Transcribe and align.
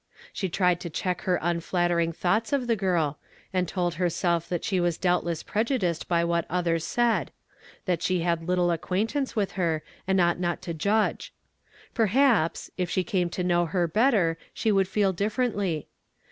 She 0.33 0.49
tried 0.49 0.79
to 0.79 0.89
cheek 0.89 1.21
her 1.25 1.39
nhflatterin<. 1.43 2.15
thonght. 2.17 2.53
of 2.53 2.65
the 2.65 2.75
girl, 2.75 3.19
and 3.53 3.67
told 3.67 3.93
herself 3.93 4.49
that 4.49 4.63
she 4.63 4.79
was 4.79 4.97
doubtless 4.97 5.43
prejudieed 5.43 6.07
by 6.07 6.23
what 6.23 6.47
others 6.49 6.83
said; 6.83 7.29
that 7.85 8.01
she 8.01 8.21
had 8.21 8.39
httlc 8.41 8.79
aeqnaintanee 8.79 9.35
with 9.35 9.51
her, 9.51 9.83
and 10.07 10.19
ono 10.19 10.31
ht 10.33 10.39
not 10.39 10.59
to 10.63 10.73
judge. 10.73 11.35
Perhaps, 11.93 12.71
if 12.79 12.89
she 12.89 13.03
came 13.03 13.29
to 13.29 13.43
know 13.43 13.65
h.v 13.67 13.85
better, 13.93 14.39
she 14.55 14.71
would 14.71 14.87
feel 14.87 15.13
differently. 15.13 15.87